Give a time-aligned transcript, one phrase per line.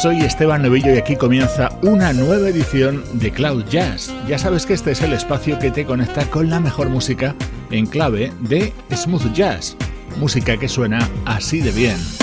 [0.00, 4.14] Soy Esteban Novillo y aquí comienza una nueva edición de Cloud Jazz.
[4.28, 7.34] Ya sabes que este es el espacio que te conecta con la mejor música
[7.72, 9.76] en clave de smooth jazz,
[10.16, 12.17] música que suena así de bien.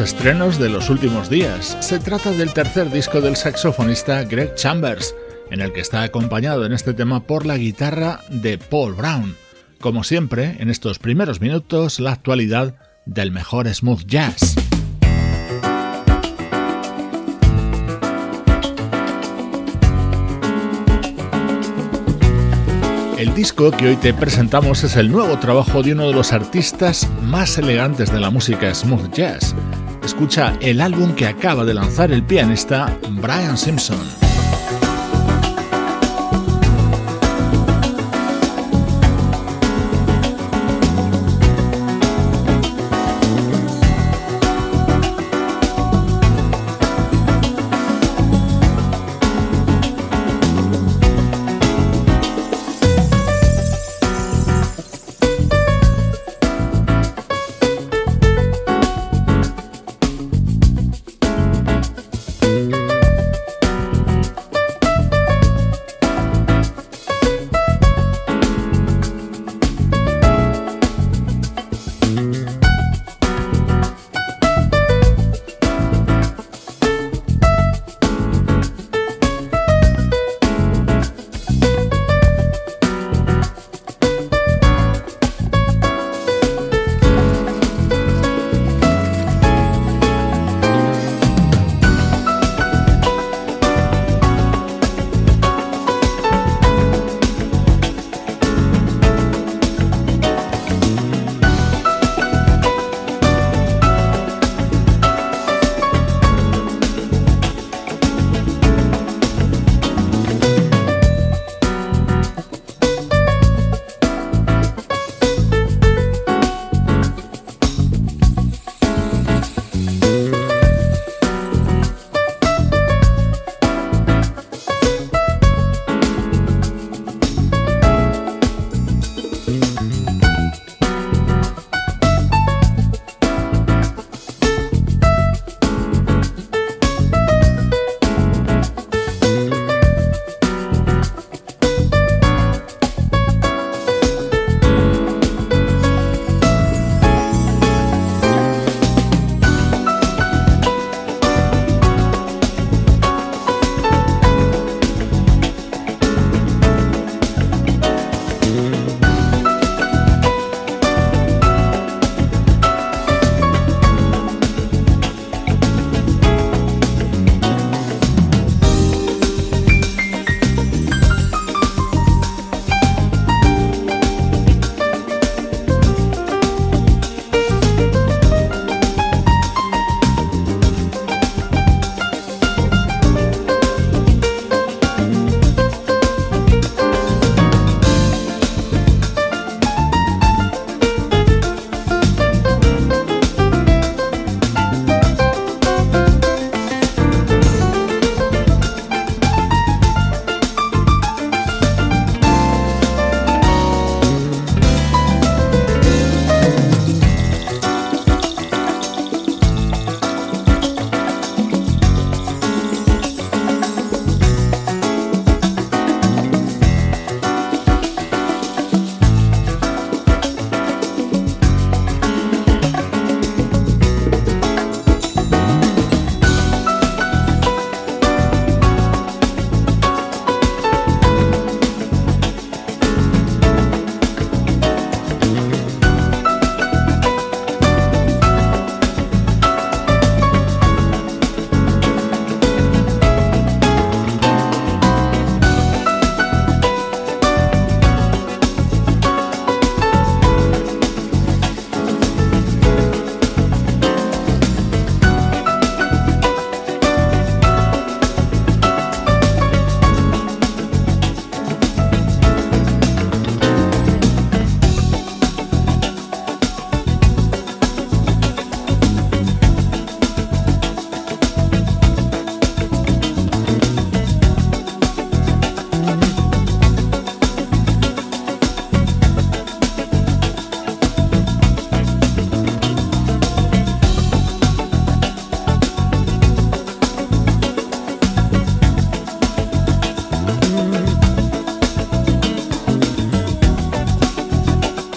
[0.00, 1.76] Estrenos de los últimos días.
[1.80, 5.14] Se trata del tercer disco del saxofonista Greg Chambers,
[5.50, 9.36] en el que está acompañado en este tema por la guitarra de Paul Brown.
[9.80, 12.74] Como siempre, en estos primeros minutos, la actualidad
[13.06, 14.54] del mejor smooth jazz.
[23.18, 27.08] El disco que hoy te presentamos es el nuevo trabajo de uno de los artistas
[27.22, 29.56] más elegantes de la música smooth jazz.
[30.08, 34.17] Escucha el álbum que acaba de lanzar el pianista Brian Simpson.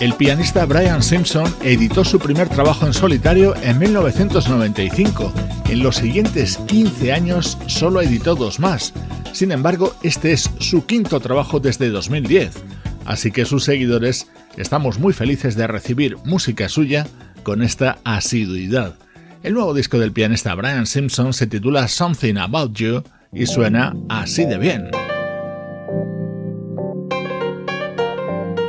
[0.01, 5.31] El pianista Brian Simpson editó su primer trabajo en solitario en 1995.
[5.69, 8.93] En los siguientes 15 años solo editó dos más.
[9.31, 12.63] Sin embargo, este es su quinto trabajo desde 2010.
[13.05, 14.27] Así que sus seguidores
[14.57, 17.05] estamos muy felices de recibir música suya
[17.43, 18.95] con esta asiduidad.
[19.43, 24.45] El nuevo disco del pianista Brian Simpson se titula Something About You y suena así
[24.45, 24.89] de bien.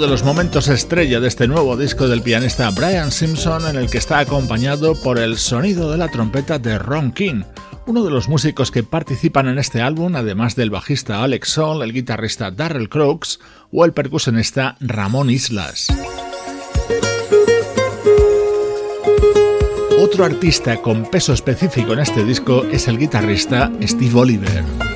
[0.00, 3.98] De los momentos estrella de este nuevo disco del pianista Brian Simpson en el que
[3.98, 7.42] está acompañado por el sonido de la trompeta de Ron King,
[7.86, 11.92] Uno de los músicos que participan en este álbum, además del bajista Alex Sol, el
[11.92, 13.40] guitarrista Darrell Crooks
[13.72, 15.88] o el percusionista Ramón Islas.
[19.98, 24.89] Otro artista con peso específico en este disco es el guitarrista Steve Oliver.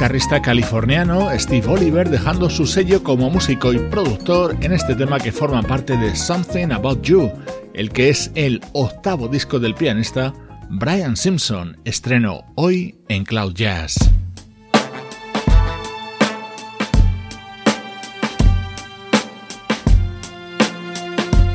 [0.00, 5.30] Guitarrista californiano Steve Oliver dejando su sello como músico y productor en este tema que
[5.30, 7.30] forma parte de Something About You,
[7.74, 10.32] el que es el octavo disco del pianista
[10.70, 13.98] Brian Simpson, estreno hoy en Cloud Jazz.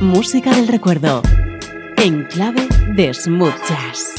[0.02, 1.24] Música del recuerdo,
[1.98, 4.15] en clave de smooth jazz.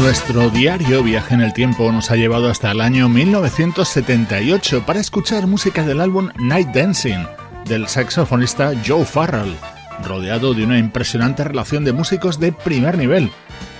[0.00, 5.46] Nuestro diario viaje en el tiempo nos ha llevado hasta el año 1978 para escuchar
[5.46, 7.26] música del álbum Night Dancing
[7.66, 9.54] del saxofonista Joe Farrell,
[10.02, 13.30] rodeado de una impresionante relación de músicos de primer nivel.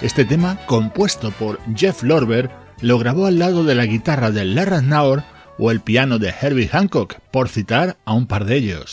[0.03, 2.51] Este tema, compuesto por Jeff Lorber,
[2.83, 5.23] lo grabó al lado de la guitarra de Larry Naur
[5.59, 8.93] o el piano de Herbie Hancock, por citar a un par de ellos.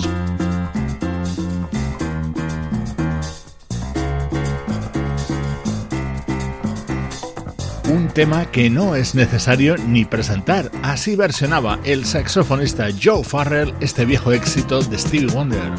[7.87, 10.69] Un tema que no es necesario ni presentar.
[10.83, 15.71] Así versionaba el saxofonista Joe Farrell este viejo éxito de Stevie Wonder.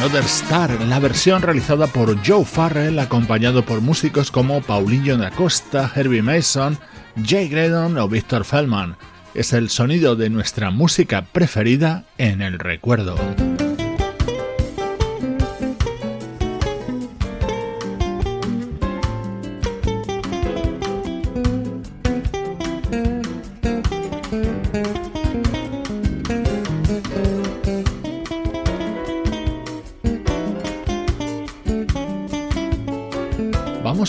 [0.00, 5.90] Another Star, la versión realizada por Joe Farrell, acompañado por músicos como Paulinho da Costa,
[5.92, 6.78] Herbie Mason,
[7.26, 8.94] Jay Graydon o Victor Feldman.
[9.34, 13.16] Es el sonido de nuestra música preferida en el recuerdo.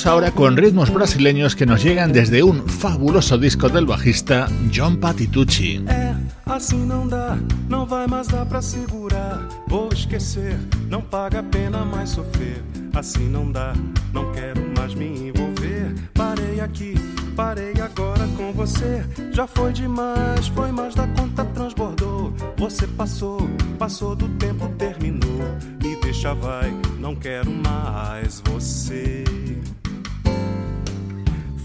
[0.10, 5.86] Ahora con ritmos brasileños que nos llegan desde un fabuloso disco del bajista John Patitucci.
[5.88, 6.16] É,
[6.48, 7.38] assim não dá,
[7.70, 9.48] não vai mais dar pra segurar.
[9.68, 10.58] Vou esquecer,
[10.90, 12.64] não paga a pena mais sofrer.
[12.96, 13.74] Assim não dá,
[14.12, 15.94] não quero mais me envolver.
[16.16, 16.96] Parei aqui,
[17.36, 19.06] parei agora com você.
[19.32, 22.34] Já foi demais, foi mais da conta, transbordou.
[22.58, 25.56] Você passou, passou do tempo, terminou.
[25.84, 29.24] Me deixa, vai, não quero mais você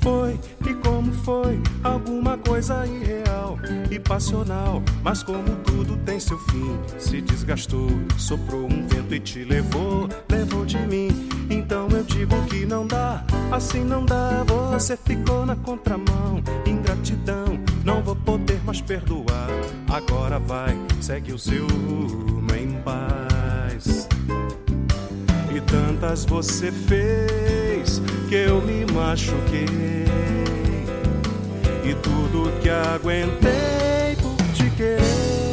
[0.04, 0.38] foi
[0.68, 3.58] e como foi alguma coisa irreal
[3.90, 4.82] e passional.
[5.02, 7.88] Mas como tudo tem seu fim, se desgastou,
[8.18, 11.08] soprou um vento e te levou, levou de mim.
[11.48, 14.44] Então eu digo que não dá, assim não dá.
[14.72, 17.58] Você ficou na contramão, ingratidão.
[17.82, 19.48] Não vou poder mais perdoar.
[19.88, 23.33] Agora vai, segue o seu rumo em paz.
[25.74, 29.66] Tantas você fez que eu me machuquei.
[31.84, 35.43] E tudo que aguentei por te querer.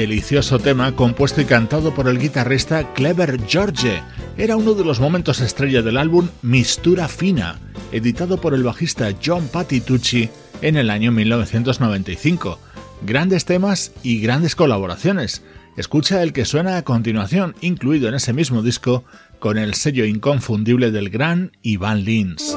[0.00, 4.02] Delicioso tema compuesto y cantado por el guitarrista Clever George.
[4.38, 7.58] Era uno de los momentos estrella del álbum Mistura Fina,
[7.92, 10.30] editado por el bajista John Patitucci
[10.62, 12.58] en el año 1995.
[13.02, 15.42] grandes temas y grandes colaboraciones.
[15.76, 19.04] Escucha el que suena a continuación, incluido en ese mismo disco,
[19.38, 22.56] con el sello inconfundible del gran Ivan Lins.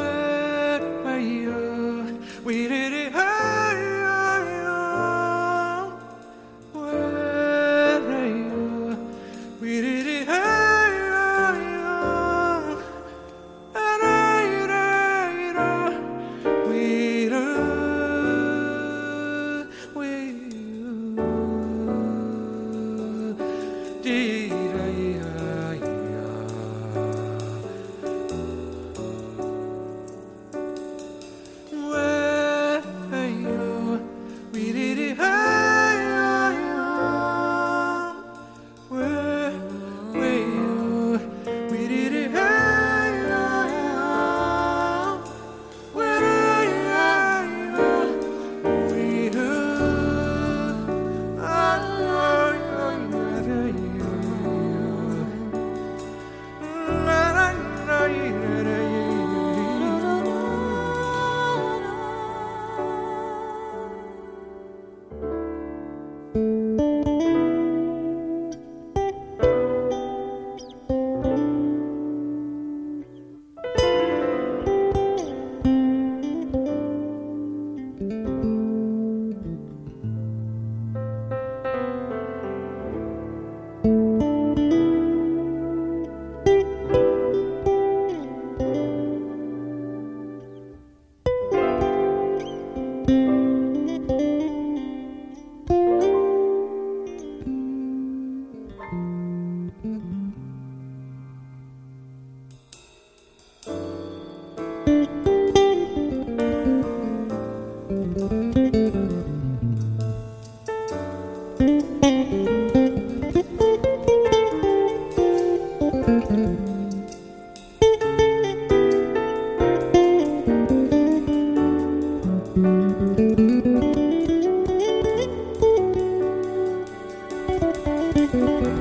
[128.34, 128.74] Una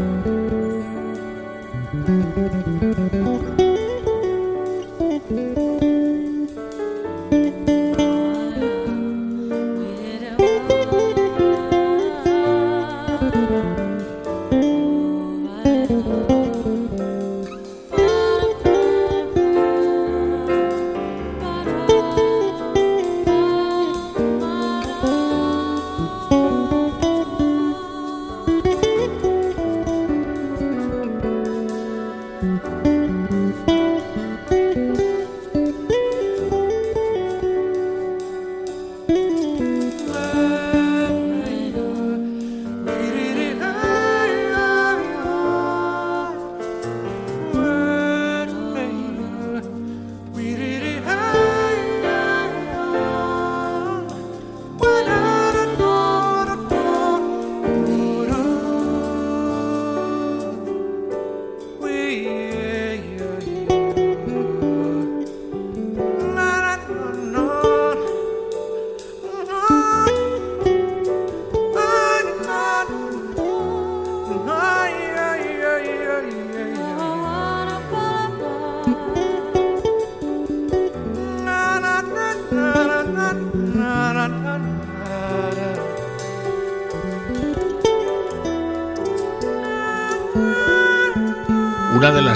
[2.07, 3.12] de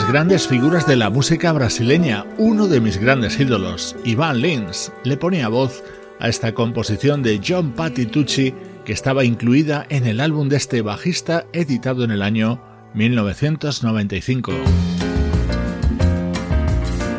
[0.08, 5.48] grandes figuras de la música brasileña, uno de mis grandes ídolos, Ivan Lins, le ponía
[5.48, 5.82] voz
[6.20, 8.54] a esta composición de John Patitucci
[8.84, 12.62] que estaba incluida en el álbum de este bajista editado en el año
[12.94, 14.52] 1995.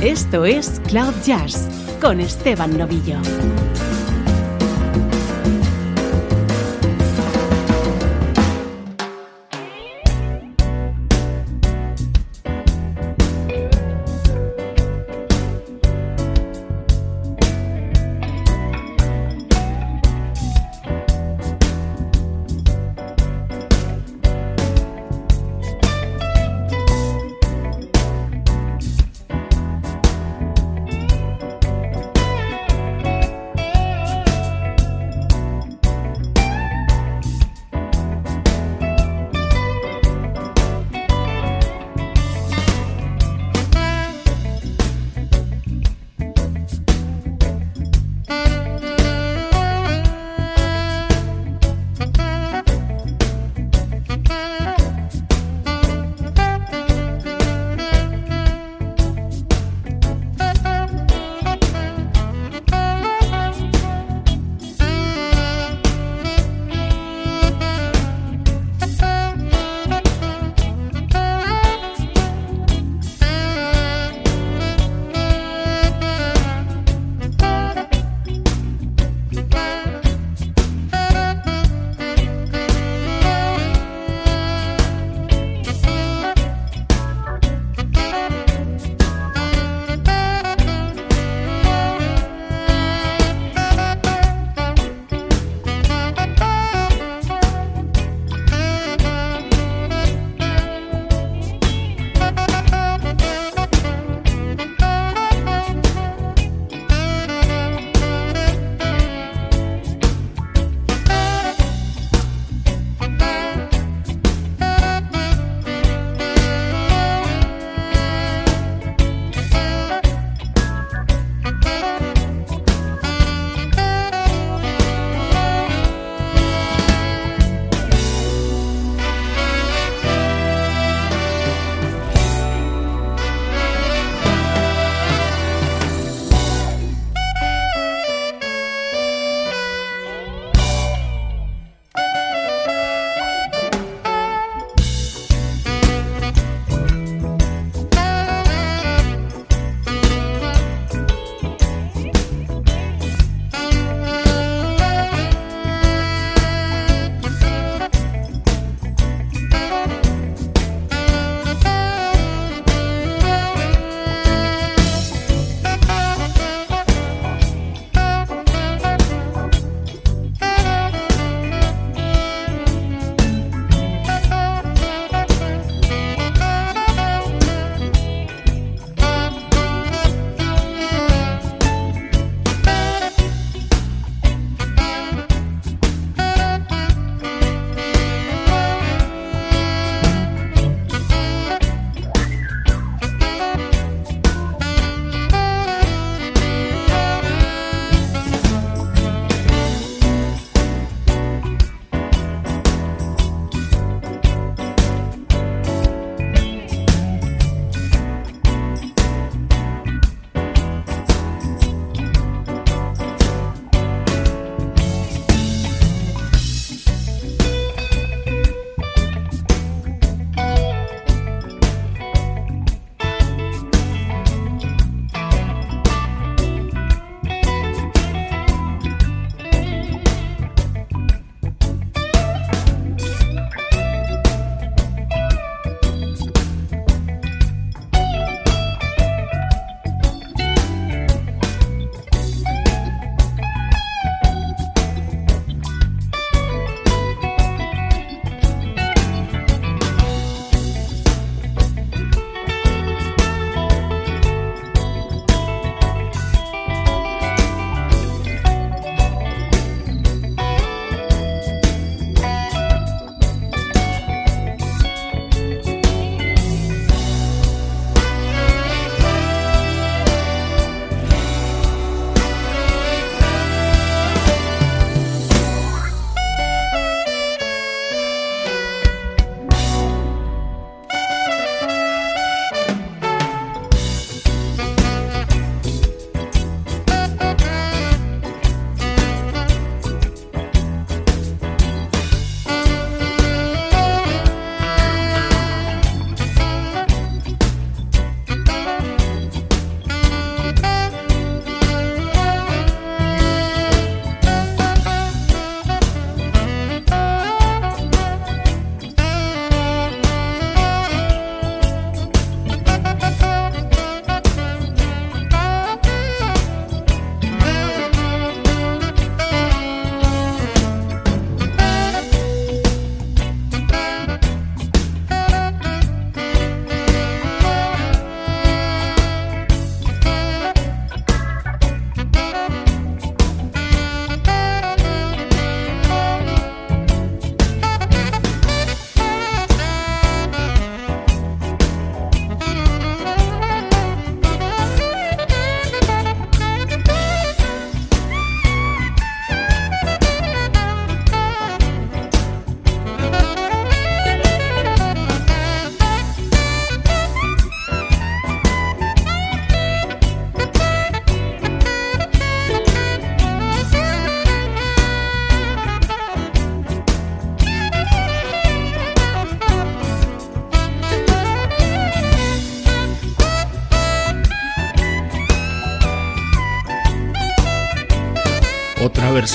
[0.02, 1.68] Esto es Cloud Jazz
[2.00, 3.18] con Esteban Novillo.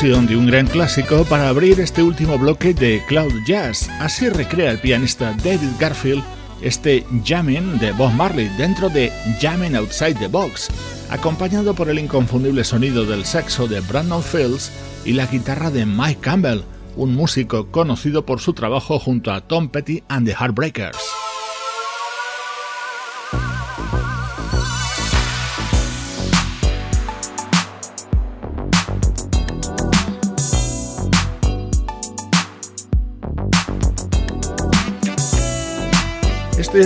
[0.02, 3.88] Versión de un gran clásico para abrir este último bloque de Cloud Jazz.
[4.00, 6.24] Así recrea el pianista David Garfield
[6.60, 10.70] este jamming de Bob Marley dentro de Jamming Outside the Box,
[11.08, 14.72] acompañado por el inconfundible sonido del saxo de Brandon Fields
[15.04, 16.62] y la guitarra de Mike Campbell,
[16.96, 21.21] un músico conocido por su trabajo junto a Tom Petty and the Heartbreakers.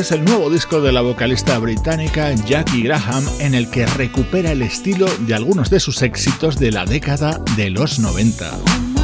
[0.01, 4.61] Es el nuevo disco de la vocalista británica Jackie Graham en el que recupera el
[4.61, 8.96] estilo de algunos de sus éxitos de la década de los 90.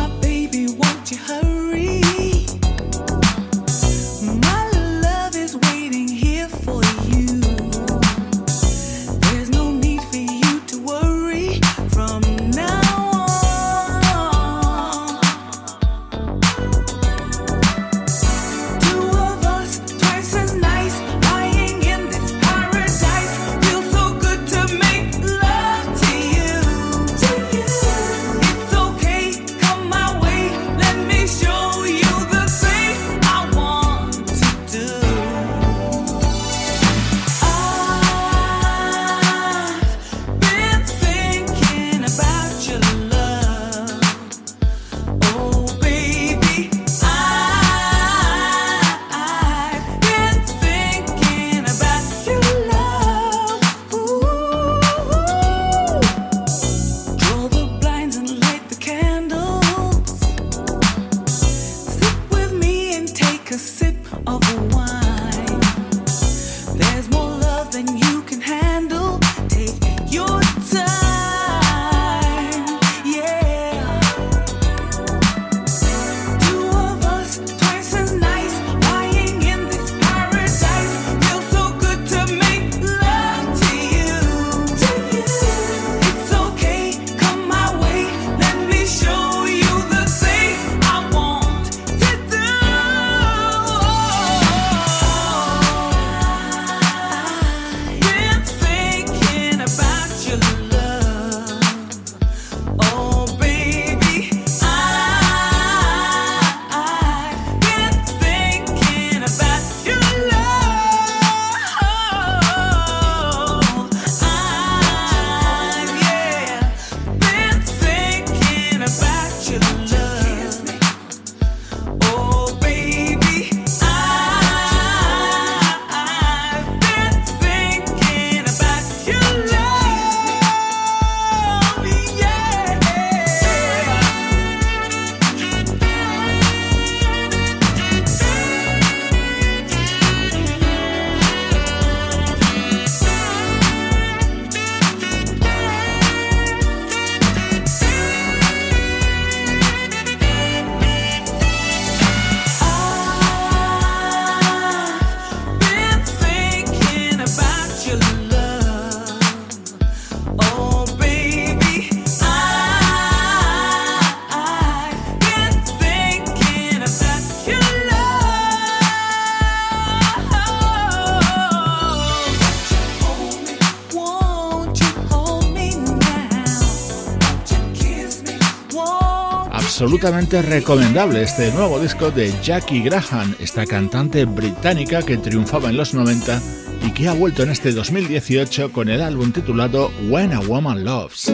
[180.02, 185.94] Absolutamente recomendable este nuevo disco de Jackie Graham, esta cantante británica que triunfaba en los
[185.94, 186.42] 90
[186.84, 191.32] y que ha vuelto en este 2018 con el álbum titulado When a Woman Loves.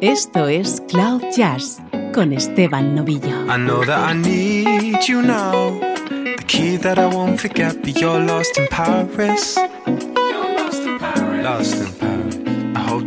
[0.00, 1.80] Esto es Cloud Jazz
[2.12, 3.46] con Esteban Novillo.
[3.46, 5.78] I know that I need you now.
[6.08, 9.56] The key that I won't forget, but you're lost in Paris.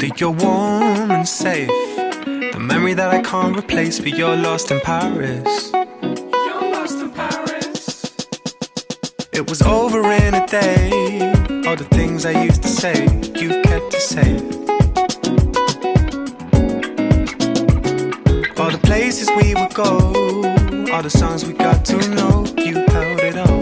[0.01, 1.69] That you're warm and safe.
[2.25, 5.71] The memory that I can't replace, but you're lost in Paris.
[5.71, 8.17] You're lost in Paris.
[9.31, 10.89] It was over in a day.
[11.67, 13.03] All the things I used to say,
[13.35, 14.33] you kept to say.
[18.57, 19.97] All the places we would go,
[20.91, 23.61] all the songs we got to know, you held it all.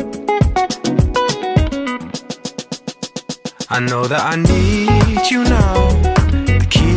[3.70, 6.09] I know that I need you now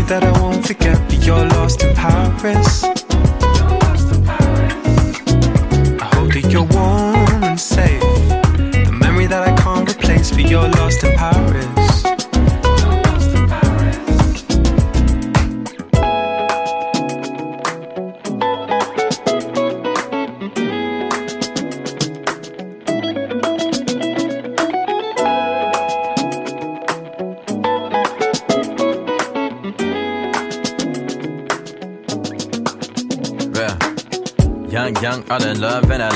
[0.08, 2.84] that I won't forget, but you're lost in Paris.
[2.84, 2.88] I
[6.14, 8.00] hope that you're warm and safe.
[8.00, 11.81] The memory that I can't replace, but you're lost in Paris.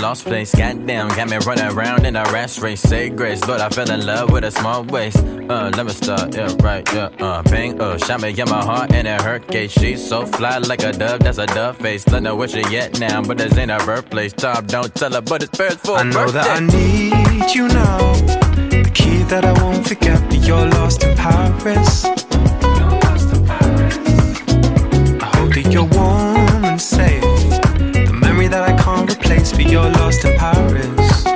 [0.07, 0.55] Lost place.
[0.55, 2.81] Goddamn, got me running around in a rash race.
[2.81, 5.19] Say grace, Lord, I fell in love with a small waist.
[5.19, 8.93] Uh, let me start, yeah, right, yeah, uh, bang, uh, shot me in my heart
[8.93, 9.73] and it hurt case.
[9.73, 12.05] She's so fly like a dove, that's a dove face.
[12.05, 14.33] Don't know where she yet now, but this ain't her birthplace.
[14.33, 16.39] Tom, don't tell her, but it's first for I know birthday.
[16.39, 17.99] that I need you now.
[18.85, 22.05] The key that I won't forget, but you're lost in Paris.
[25.25, 26.16] I hope that you're warm
[29.71, 31.27] you're lost in Paris.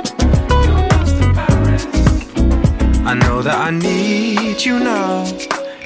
[3.05, 5.23] I know that I need you now.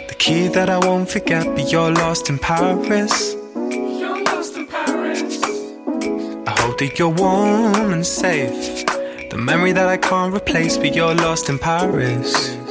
[0.08, 3.36] The key that I won't forget, but you're lost in Paris.
[6.48, 8.86] I hope that you're warm and safe.
[9.30, 12.65] The memory that I can't replace, but you're lost in Paris.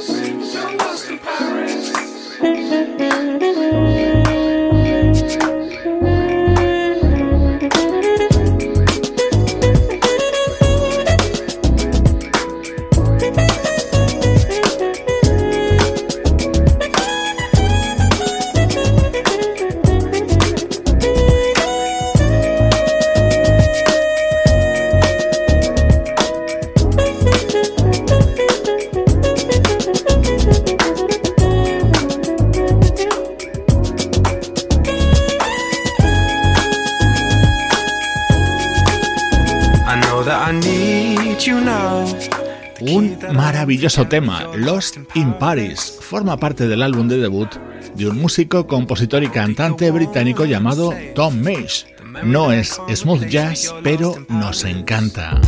[43.85, 47.49] Maravilloso tema, Lost in Paris, forma parte del álbum de debut
[47.95, 51.85] de un músico, compositor y cantante británico llamado Tom Misch.
[52.23, 55.39] No es smooth jazz, pero nos encanta.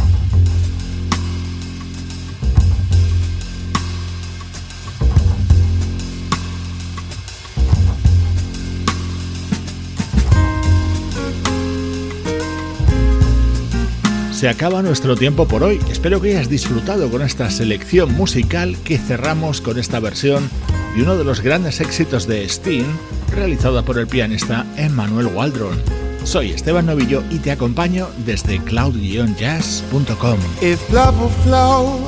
[14.38, 15.79] Se acaba nuestro tiempo por hoy.
[15.89, 20.47] Espero que hayas disfrutado con esta selección musical que cerramos con esta versión
[20.95, 22.85] de uno de los grandes éxitos de Sting,
[23.31, 25.81] realizada por el pianista Emmanuel Waldron.
[26.23, 30.38] Soy Esteban Novillo y te acompaño desde cloud-jazz.com.
[30.61, 31.99] If love will flow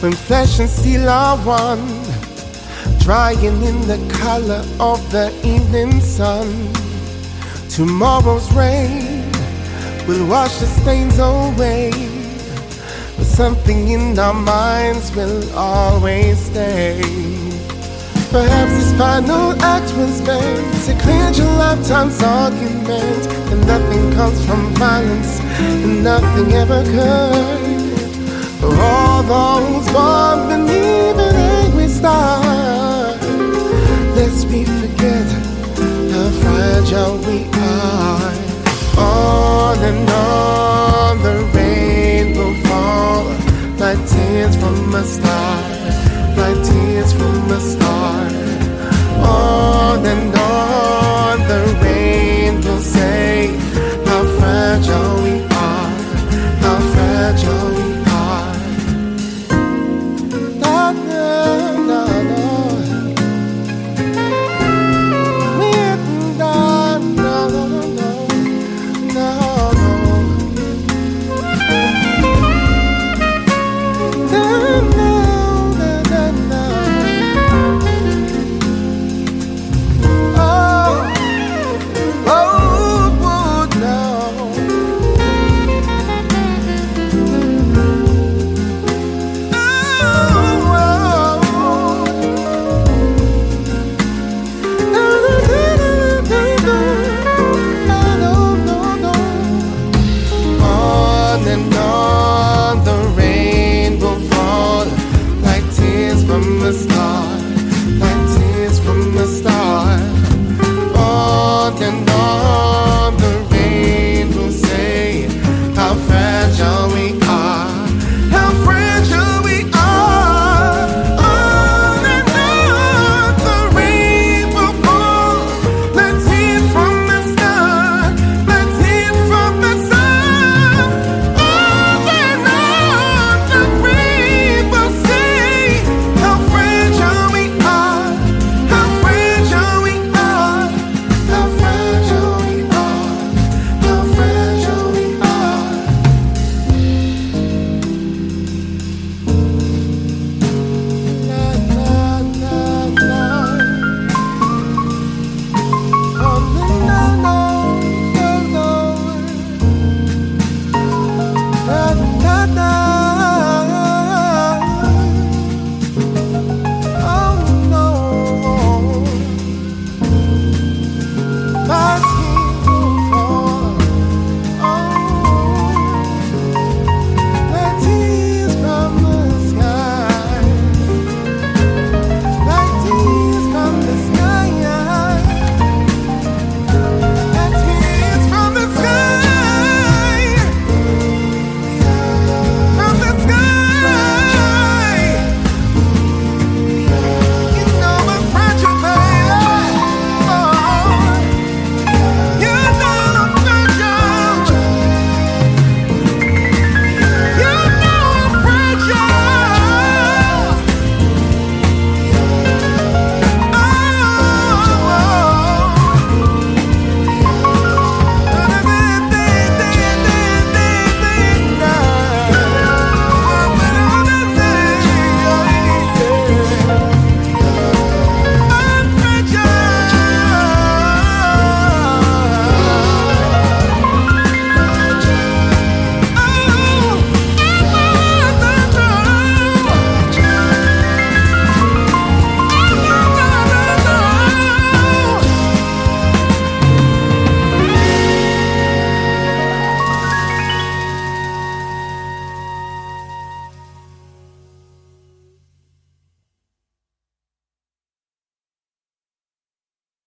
[0.00, 1.82] when flesh and steel are one,
[3.04, 6.48] drying in the color of the evening sun,
[7.68, 9.09] tomorrow's rain.
[10.06, 11.90] We'll wash the stains away.
[13.16, 17.00] But something in our minds will always stay.
[18.30, 23.26] Perhaps this final act was meant to cleanse your lifetime's argument.
[23.50, 27.70] And nothing comes from violence, and nothing ever could.
[28.60, 32.40] For all those born beneath an angry star,
[34.16, 35.26] lest we forget
[36.12, 38.19] how fragile we are.
[39.00, 40.09] On and